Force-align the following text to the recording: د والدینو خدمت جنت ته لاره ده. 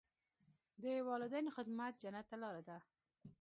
د 0.81 0.83
والدینو 1.07 1.55
خدمت 1.57 1.93
جنت 2.01 2.25
ته 2.29 2.35
لاره 2.41 2.61
ده. 2.67 2.77